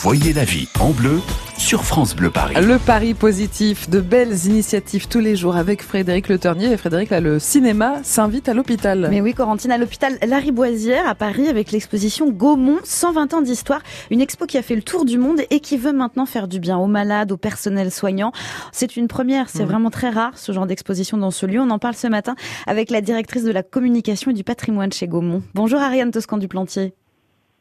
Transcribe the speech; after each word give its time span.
Voyez 0.00 0.32
la 0.32 0.44
vie 0.44 0.68
en 0.78 0.90
bleu 0.90 1.18
sur 1.56 1.82
France 1.82 2.14
Bleu 2.14 2.30
Paris. 2.30 2.54
Le 2.54 2.78
Paris 2.78 3.14
positif, 3.14 3.90
de 3.90 3.98
belles 3.98 4.46
initiatives 4.46 5.08
tous 5.08 5.18
les 5.18 5.34
jours 5.34 5.56
avec 5.56 5.82
Frédéric 5.82 6.28
Le 6.28 6.38
Ternier. 6.38 6.70
Et 6.70 6.76
Frédéric, 6.76 7.10
là, 7.10 7.20
le 7.20 7.40
cinéma 7.40 7.94
s'invite 8.04 8.48
à 8.48 8.54
l'hôpital. 8.54 9.08
Mais 9.10 9.20
oui, 9.20 9.34
Corentine, 9.34 9.72
à 9.72 9.76
l'hôpital 9.76 10.16
Lariboisière 10.24 11.08
à 11.08 11.16
Paris 11.16 11.48
avec 11.48 11.72
l'exposition 11.72 12.30
Gaumont, 12.30 12.78
120 12.84 13.34
ans 13.34 13.40
d'histoire. 13.42 13.80
Une 14.12 14.20
expo 14.20 14.46
qui 14.46 14.56
a 14.56 14.62
fait 14.62 14.76
le 14.76 14.82
tour 14.82 15.04
du 15.04 15.18
monde 15.18 15.40
et 15.50 15.58
qui 15.58 15.76
veut 15.76 15.92
maintenant 15.92 16.26
faire 16.26 16.46
du 16.46 16.60
bien 16.60 16.78
aux 16.78 16.86
malades, 16.86 17.32
au 17.32 17.36
personnel 17.36 17.90
soignant. 17.90 18.30
C'est 18.70 18.96
une 18.96 19.08
première, 19.08 19.50
c'est 19.50 19.64
vraiment 19.64 19.90
très 19.90 20.10
rare 20.10 20.38
ce 20.38 20.52
genre 20.52 20.66
d'exposition 20.66 21.16
dans 21.16 21.32
ce 21.32 21.44
lieu. 21.44 21.58
On 21.58 21.70
en 21.70 21.80
parle 21.80 21.96
ce 21.96 22.06
matin 22.06 22.36
avec 22.68 22.90
la 22.90 23.00
directrice 23.00 23.42
de 23.42 23.50
la 23.50 23.64
communication 23.64 24.30
et 24.30 24.34
du 24.34 24.44
patrimoine 24.44 24.92
chez 24.92 25.08
Gaumont. 25.08 25.42
Bonjour 25.54 25.80
Ariane 25.80 26.12
Toscan 26.12 26.38
du 26.38 26.46
Plantier. 26.46 26.94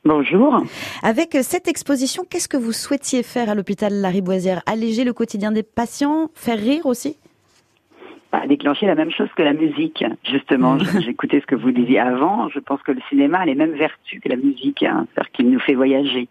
Bonjour. 0.05 0.63
Avec 1.03 1.37
cette 1.41 1.67
exposition, 1.67 2.23
qu'est-ce 2.29 2.47
que 2.47 2.57
vous 2.57 2.71
souhaitiez 2.71 3.23
faire 3.23 3.49
à 3.49 3.55
l'hôpital 3.55 3.93
Lariboisière 3.93 4.61
Alléger 4.65 5.03
le 5.03 5.13
quotidien 5.13 5.51
des 5.51 5.63
patients 5.63 6.29
Faire 6.33 6.59
rire 6.59 6.85
aussi? 6.85 7.17
Bah, 8.31 8.45
déclencher 8.47 8.85
la 8.85 8.95
même 8.95 9.11
chose 9.11 9.29
que 9.35 9.43
la 9.43 9.53
musique, 9.53 10.03
justement. 10.23 10.77
J'écoutais 10.99 11.39
ce 11.39 11.45
que 11.45 11.55
vous 11.55 11.71
disiez 11.71 11.99
avant. 11.99 12.49
Je 12.49 12.59
pense 12.59 12.81
que 12.83 12.91
le 12.91 13.01
cinéma 13.09 13.39
a 13.39 13.45
les 13.45 13.55
mêmes 13.55 13.75
vertus 13.75 14.21
que 14.21 14.29
la 14.29 14.35
musique, 14.35 14.83
hein. 14.83 15.07
c'est-à-dire 15.13 15.31
qu'il 15.31 15.49
nous 15.49 15.59
fait 15.59 15.75
voyager. 15.75 16.27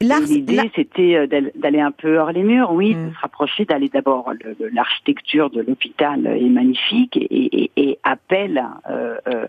L'idée, 0.00 0.70
c'était 0.76 1.16
euh, 1.16 1.50
d'aller 1.56 1.80
un 1.80 1.90
peu 1.90 2.18
hors 2.18 2.30
les 2.30 2.44
murs, 2.44 2.72
oui, 2.72 2.94
mm. 2.94 3.08
de 3.08 3.14
se 3.14 3.18
rapprocher, 3.18 3.64
d'aller 3.64 3.88
d'abord. 3.88 4.32
L'architecture 4.72 5.50
de 5.50 5.60
l'hôpital 5.60 6.24
est 6.26 6.48
magnifique 6.48 7.16
et, 7.16 7.70
et, 7.76 7.98
appelle 8.04 8.64
euh, 8.88 9.16
euh, 9.26 9.46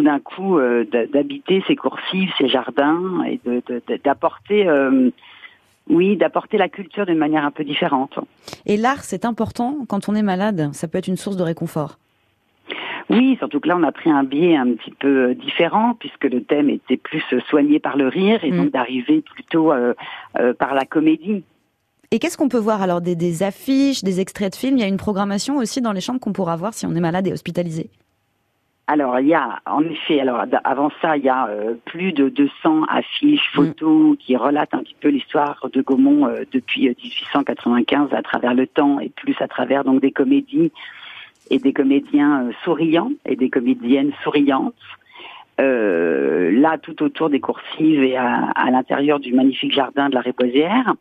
tout 0.00 0.06
d'un 0.06 0.18
coup 0.18 0.58
euh, 0.58 0.84
d'habiter 1.12 1.62
ces 1.66 1.76
coursives, 1.76 2.30
ces 2.38 2.48
jardins 2.48 3.22
et 3.26 3.40
d'apporter, 4.02 4.66
euh, 4.66 5.10
oui, 5.88 6.16
d'apporter 6.16 6.56
la 6.56 6.68
culture 6.68 7.04
d'une 7.04 7.18
manière 7.18 7.44
un 7.44 7.50
peu 7.50 7.64
différente. 7.64 8.18
Et 8.64 8.76
l'art, 8.76 9.04
c'est 9.04 9.24
important 9.24 9.84
quand 9.88 10.08
on 10.08 10.14
est 10.14 10.22
malade. 10.22 10.70
Ça 10.72 10.88
peut 10.88 10.98
être 10.98 11.08
une 11.08 11.16
source 11.16 11.36
de 11.36 11.42
réconfort. 11.42 11.98
Oui, 13.10 13.36
surtout 13.38 13.60
que 13.60 13.68
là, 13.68 13.76
on 13.76 13.82
a 13.82 13.92
pris 13.92 14.10
un 14.10 14.22
biais 14.22 14.56
un 14.56 14.72
petit 14.72 14.92
peu 14.92 15.34
différent, 15.34 15.94
puisque 15.98 16.24
le 16.24 16.42
thème 16.42 16.70
était 16.70 16.96
plus 16.96 17.22
soigné 17.48 17.80
par 17.80 17.96
le 17.96 18.08
rire, 18.08 18.42
et 18.44 18.52
mm. 18.52 18.56
donc 18.56 18.70
d'arriver 18.70 19.20
plutôt 19.20 19.72
euh, 19.72 19.94
par 20.58 20.74
la 20.74 20.86
comédie. 20.86 21.42
Et 22.12 22.18
qu'est-ce 22.20 22.38
qu'on 22.38 22.48
peut 22.48 22.58
voir? 22.58 22.80
Alors 22.82 23.00
des, 23.00 23.16
des, 23.16 23.42
affiches, 23.42 24.02
des 24.02 24.20
extraits 24.20 24.52
de 24.52 24.56
films 24.56 24.78
Il 24.78 24.80
y 24.80 24.84
a 24.84 24.88
une 24.88 24.96
programmation 24.96 25.56
aussi 25.56 25.80
dans 25.80 25.92
les 25.92 26.00
chambres 26.00 26.20
qu'on 26.20 26.32
pourra 26.32 26.56
voir 26.56 26.72
si 26.72 26.86
on 26.86 26.94
est 26.94 27.00
malade 27.00 27.26
et 27.26 27.32
hospitalisé. 27.32 27.90
Alors 28.92 29.20
il 29.20 29.28
y 29.28 29.34
a 29.34 29.60
en 29.66 29.84
effet, 29.84 30.18
alors 30.18 30.44
avant 30.64 30.90
ça, 31.00 31.16
il 31.16 31.22
y 31.22 31.28
a 31.28 31.46
euh, 31.46 31.74
plus 31.84 32.12
de 32.12 32.28
200 32.28 32.86
affiches, 32.88 33.48
mm. 33.52 33.54
photos 33.54 34.16
qui 34.18 34.34
relatent 34.34 34.74
un 34.74 34.82
petit 34.82 34.96
peu 35.00 35.10
l'histoire 35.10 35.68
de 35.72 35.80
Gaumont 35.80 36.26
euh, 36.26 36.42
depuis 36.50 36.88
1895 36.88 38.08
euh, 38.12 38.16
à 38.16 38.22
travers 38.22 38.52
le 38.52 38.66
temps 38.66 38.98
et 38.98 39.08
plus 39.10 39.36
à 39.38 39.46
travers 39.46 39.84
donc 39.84 40.00
des 40.00 40.10
comédies 40.10 40.72
et 41.50 41.60
des 41.60 41.72
comédiens 41.72 42.50
souriants 42.64 43.12
et 43.26 43.36
des 43.36 43.48
comédiennes 43.48 44.10
souriantes. 44.24 44.74
là, 45.58 46.76
tout 46.78 47.00
autour 47.04 47.30
des 47.30 47.38
coursives 47.38 48.02
et 48.02 48.16
à, 48.16 48.50
à 48.56 48.72
l'intérieur 48.72 49.20
du 49.20 49.32
magnifique 49.34 49.72
jardin 49.72 50.08
de 50.08 50.14
la 50.16 50.20
Réposière. 50.20 50.94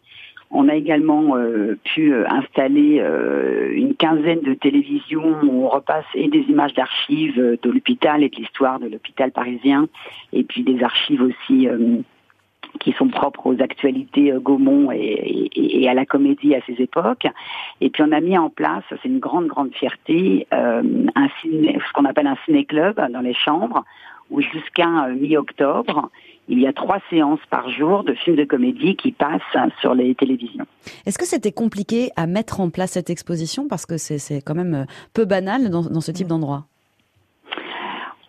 On 0.52 0.68
a 0.68 0.76
également 0.76 1.38
euh, 1.38 1.78
pu 1.84 2.12
euh, 2.12 2.26
installer 2.28 3.00
euh, 3.00 3.72
une 3.74 3.94
quinzaine 3.94 4.42
de 4.42 4.56
télévisions 4.56 5.38
où 5.44 5.66
on 5.66 5.70
repasse 5.70 6.06
et 6.16 6.28
des 6.28 6.42
images 6.50 6.74
d'archives 6.74 7.38
de 7.38 7.70
l'hôpital 7.70 8.24
et 8.24 8.30
de 8.30 8.36
l'histoire 8.36 8.80
de 8.80 8.88
l'hôpital 8.88 9.32
parisien, 9.32 9.88
et 10.34 10.44
puis 10.44 10.64
des 10.64 10.84
archives 10.84 11.22
aussi 11.22 11.68
qui 12.80 12.94
sont 12.94 13.08
propres 13.08 13.48
aux 13.48 13.62
actualités 13.62 14.34
Gaumont 14.42 14.92
et, 14.92 15.88
à 15.88 15.94
la 15.94 16.06
comédie 16.06 16.56
à 16.56 16.62
ces 16.66 16.82
époques. 16.82 17.28
Et 17.82 17.90
puis 17.90 18.04
on 18.04 18.12
a 18.12 18.22
mis 18.22 18.38
en 18.38 18.50
place, 18.50 18.84
c'est 18.90 19.08
une 19.08 19.20
grande 19.20 19.48
grande 19.48 19.74
fierté, 19.74 20.48
un 20.52 20.82
ce 21.44 21.94
qu'on 21.94 22.06
appelle 22.06 22.28
un 22.28 22.38
ciné-club 22.46 23.00
dans 23.12 23.22
les 23.22 23.34
chambres, 23.34 23.84
où 24.30 24.42
jusqu'à 24.42 25.08
mi-octobre, 25.10 26.10
il 26.48 26.60
y 26.60 26.68
a 26.68 26.74
trois 26.74 27.00
séances 27.10 27.40
par 27.50 27.70
jour 27.70 28.04
de 28.04 28.14
films 28.14 28.36
de 28.36 28.44
comédie 28.44 28.96
qui 28.96 29.12
passent 29.12 29.42
sur 29.82 29.94
les 29.94 30.16
télévisions. 30.16 30.66
Est-ce 31.06 31.18
que 31.18 31.26
c'était 31.26 31.52
compliqué 31.52 32.10
à 32.16 32.28
mettre 32.28 32.60
en 32.60 32.70
place 32.70 32.92
cette 32.92 33.10
exposition? 33.10 33.68
Parce 33.68 33.86
que 33.86 33.98
c'est 33.98 34.42
quand 34.42 34.56
même 34.56 34.86
peu 35.14 35.26
banal 35.26 35.70
dans, 35.70 35.84
dans 35.84 36.02
ce 36.02 36.12
type 36.12 36.28
d'endroit 36.28 36.66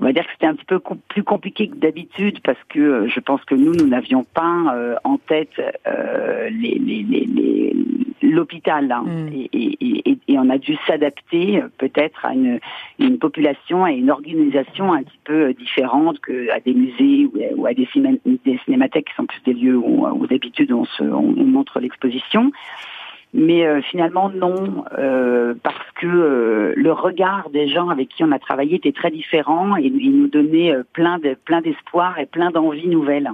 on 0.01 0.05
va 0.05 0.13
dire 0.13 0.25
que 0.25 0.33
c'était 0.33 0.47
un 0.47 0.55
petit 0.55 0.65
peu 0.65 0.81
plus 1.09 1.23
compliqué 1.23 1.69
que 1.69 1.77
d'habitude 1.77 2.41
parce 2.43 2.59
que 2.69 2.81
euh, 2.81 3.09
je 3.09 3.21
pense 3.21 3.45
que 3.45 3.55
nous, 3.55 3.75
nous 3.75 3.87
n'avions 3.87 4.25
pas 4.25 4.75
euh, 4.75 4.97
en 5.05 5.19
tête 5.19 5.61
euh, 5.87 6.49
les, 6.51 6.79
les, 6.79 7.03
les, 7.03 7.77
l'hôpital 8.23 8.91
hein. 8.91 9.05
mm. 9.07 9.29
et, 9.33 9.51
et, 9.53 10.19
et, 10.29 10.39
on 10.39 10.49
a 10.49 10.57
dû 10.57 10.77
s'adapter 10.87 11.63
peut-être 11.77 12.25
à 12.25 12.33
une, 12.33 12.61
une 12.99 13.19
population 13.19 13.87
et 13.87 13.95
une 13.95 14.11
organisation 14.11 14.93
un 14.93 15.03
petit 15.03 15.19
peu 15.25 15.53
différente 15.53 16.19
que 16.21 16.51
à 16.51 16.61
des 16.61 16.73
musées 16.73 17.29
ou 17.57 17.67
à, 17.67 17.75
des, 17.75 17.87
des, 18.45 18.59
cinémathèques 18.65 19.09
qui 19.09 19.15
sont 19.17 19.27
plus 19.27 19.43
des 19.45 19.53
lieux 19.53 19.77
où, 19.77 20.07
où 20.07 20.27
d'habitude 20.27 20.73
on, 20.73 20.85
se, 20.87 21.03
on 21.03 21.45
montre 21.45 21.79
l'exposition. 21.81 22.53
Mais 23.33 23.65
euh, 23.65 23.81
finalement, 23.83 24.29
non, 24.29 24.85
euh, 24.99 25.55
parce 25.63 25.91
que 26.01 26.07
euh, 26.07 26.75
le 26.77 26.93
regard 26.93 27.51
des 27.51 27.69
gens 27.69 27.89
avec 27.89 28.09
qui 28.09 28.25
on 28.25 28.33
a 28.33 28.39
travaillé 28.39 28.77
était 28.77 28.93
très 28.93 29.11
différent 29.11 29.77
et 29.77 29.85
il 29.85 30.19
nous 30.19 30.27
donnait 30.27 30.75
plein 30.93 31.19
de 31.19 31.37
plein 31.45 31.61
d'espoir 31.61 32.19
et 32.19 32.27
plein 32.27 32.51
d'envies 32.51 32.89
nouvelles. 32.89 33.31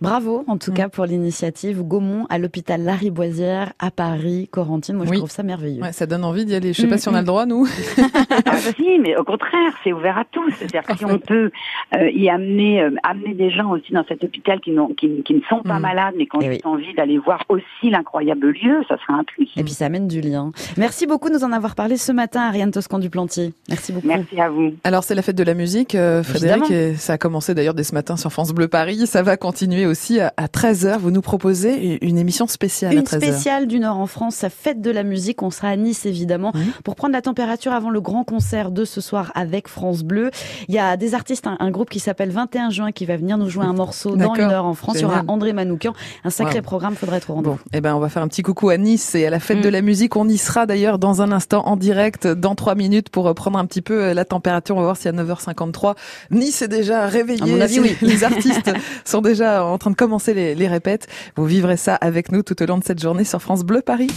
Bravo, 0.00 0.44
en 0.46 0.58
tout 0.58 0.72
mm. 0.72 0.74
cas, 0.74 0.88
pour 0.88 1.06
l'initiative 1.06 1.82
Gaumont 1.82 2.26
à 2.28 2.38
l'hôpital 2.38 2.82
Lariboisière 2.82 3.72
à 3.78 3.90
Paris, 3.90 4.48
Corentine. 4.50 4.96
Moi, 4.96 5.06
je 5.06 5.14
trouve 5.14 5.30
ça 5.30 5.42
merveilleux. 5.42 5.82
Ouais, 5.82 5.92
ça 5.92 6.06
donne 6.06 6.24
envie 6.24 6.44
d'y 6.44 6.54
aller. 6.54 6.72
Je 6.72 6.82
sais 6.82 6.88
pas 6.88 6.96
mm, 6.96 6.98
si 6.98 7.08
on 7.08 7.14
a 7.14 7.18
le 7.18 7.22
mm. 7.22 7.26
droit, 7.26 7.46
nous. 7.46 7.66
ah, 8.46 8.56
si, 8.56 8.98
mais 9.00 9.16
au 9.16 9.24
contraire, 9.24 9.72
c'est 9.82 9.92
ouvert 9.92 10.18
à 10.18 10.24
tous. 10.30 10.50
C'est-à-dire 10.58 10.82
si 10.98 11.04
on 11.04 11.18
peut 11.18 11.50
euh, 11.94 12.10
y 12.10 12.28
amener, 12.28 12.82
euh, 12.82 12.90
amener 13.02 13.34
des 13.34 13.50
gens 13.50 13.70
aussi 13.70 13.92
dans 13.92 14.04
cet 14.06 14.22
hôpital 14.22 14.60
qui, 14.60 14.72
qui, 14.98 15.22
qui 15.22 15.34
ne 15.34 15.40
sont 15.48 15.62
pas 15.62 15.78
malades, 15.78 16.14
mais 16.18 16.26
qui 16.26 16.36
ont 16.36 16.40
eh 16.42 16.60
envie 16.64 16.92
d'aller 16.94 17.18
voir 17.18 17.42
aussi 17.48 17.90
l'incroyable 17.90 18.48
lieu, 18.48 18.82
ça 18.88 18.96
sera 18.98 19.18
un 19.18 19.24
plus. 19.24 19.48
Et 19.56 19.64
puis 19.64 19.72
ça 19.72 19.86
amène 19.86 20.08
du 20.08 20.20
lien. 20.20 20.52
Merci 20.76 21.06
beaucoup 21.06 21.28
de 21.28 21.34
nous 21.34 21.44
en 21.44 21.52
avoir 21.52 21.74
parlé 21.74 21.96
ce 21.96 22.12
matin, 22.12 22.42
Ariane 22.42 22.70
Toscan 22.70 22.98
du 22.98 23.08
Plantier. 23.08 23.52
Merci 23.68 23.92
beaucoup. 23.92 24.06
Merci 24.06 24.40
à 24.40 24.50
vous. 24.50 24.74
Alors, 24.84 25.04
c'est 25.04 25.14
la 25.14 25.22
fête 25.22 25.36
de 25.36 25.42
la 25.42 25.54
musique, 25.54 25.94
euh, 25.94 26.22
Frédéric, 26.22 26.70
et 26.70 26.94
ça 26.94 27.14
a 27.14 27.18
commencé 27.18 27.54
d'ailleurs 27.54 27.74
dès 27.74 27.84
ce 27.84 27.94
matin 27.94 28.16
sur 28.16 28.30
France 28.30 28.52
Bleu 28.52 28.68
Paris. 28.68 29.06
Ça 29.06 29.22
va 29.22 29.36
continuer 29.36 29.85
aussi 29.86 30.20
à, 30.20 30.32
13h. 30.38 30.98
Vous 30.98 31.10
nous 31.10 31.22
proposez 31.22 31.98
une 32.04 32.18
émission 32.18 32.46
spéciale 32.46 32.92
une 32.92 32.98
à 33.00 33.02
13h. 33.02 33.16
spéciale 33.16 33.66
du 33.66 33.78
Nord 33.78 33.98
en 33.98 34.06
France, 34.06 34.36
sa 34.36 34.50
fête 34.50 34.80
de 34.80 34.90
la 34.90 35.02
musique. 35.02 35.42
On 35.42 35.50
sera 35.50 35.68
à 35.68 35.76
Nice 35.76 36.06
évidemment 36.06 36.52
pour 36.84 36.94
prendre 36.94 37.12
la 37.12 37.22
température 37.22 37.72
avant 37.72 37.90
le 37.90 38.00
grand 38.00 38.24
concert 38.24 38.70
de 38.70 38.84
ce 38.84 39.00
soir 39.00 39.32
avec 39.34 39.68
France 39.68 40.02
Bleu. 40.02 40.30
Il 40.68 40.74
y 40.74 40.78
a 40.78 40.96
des 40.96 41.14
artistes, 41.14 41.46
un, 41.46 41.70
groupe 41.70 41.90
qui 41.90 42.00
s'appelle 42.00 42.30
21 42.30 42.70
juin 42.70 42.92
qui 42.92 43.06
va 43.06 43.16
venir 43.16 43.38
nous 43.38 43.48
jouer 43.48 43.64
un 43.64 43.72
morceau 43.72 44.16
dans 44.16 44.34
une 44.34 44.42
heure 44.42 44.64
en 44.64 44.74
France. 44.74 44.96
Il 44.96 45.02
y 45.02 45.04
aura 45.04 45.22
André 45.28 45.52
Manoukian. 45.52 45.94
Un 46.24 46.30
sacré 46.30 46.62
programme, 46.62 46.94
faudrait 46.94 47.18
être 47.18 47.30
au 47.30 47.34
rendez-vous. 47.34 47.56
Bon, 47.56 47.60
eh 47.72 47.80
ben 47.80 47.94
on 47.94 48.00
va 48.00 48.08
faire 48.08 48.22
un 48.22 48.28
petit 48.28 48.42
coucou 48.42 48.70
à 48.70 48.76
Nice 48.76 49.14
et 49.14 49.26
à 49.26 49.30
la 49.30 49.40
fête 49.40 49.60
de 49.60 49.68
mm. 49.68 49.72
la 49.72 49.82
musique. 49.82 50.16
On 50.16 50.28
y 50.28 50.38
sera 50.38 50.66
d'ailleurs 50.66 50.98
dans 50.98 51.22
un 51.22 51.32
instant 51.32 51.66
en 51.66 51.76
direct 51.76 52.26
dans 52.26 52.54
trois 52.54 52.74
minutes 52.74 53.08
pour 53.10 53.32
prendre 53.34 53.58
un 53.58 53.66
petit 53.66 53.82
peu 53.82 54.02
euh, 54.02 54.14
la 54.14 54.24
température. 54.24 54.76
On 54.76 54.80
va 54.80 54.86
voir 54.86 54.96
si 54.96 55.08
à 55.08 55.12
9h53 55.12 55.94
Nice 56.30 56.62
est 56.62 56.68
déjà 56.68 57.06
réveillé. 57.06 57.44
mon 57.44 57.60
avis, 57.60 57.80
oui. 57.80 57.96
Les 58.02 58.24
artistes 58.24 58.72
sont 59.04 59.20
déjà 59.20 59.64
en 59.76 59.78
train 59.78 59.90
de 59.90 59.96
commencer 59.96 60.34
les, 60.34 60.54
les 60.54 60.68
répètes. 60.68 61.06
Vous 61.36 61.44
vivrez 61.44 61.76
ça 61.76 61.94
avec 61.94 62.32
nous 62.32 62.42
tout 62.42 62.60
au 62.62 62.66
long 62.66 62.78
de 62.78 62.84
cette 62.84 63.00
journée 63.00 63.24
sur 63.24 63.42
France 63.42 63.62
Bleu 63.62 63.82
Paris. 63.82 64.10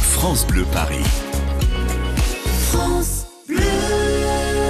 France 0.00 0.46
Bleu 0.46 0.64
Paris. 0.70 1.29